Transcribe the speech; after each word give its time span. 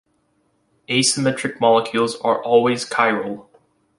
Asymmetric 0.89 1.59
molecules 1.59 2.15
are 2.21 2.43
always 2.43 2.89
chiral. 2.89 3.45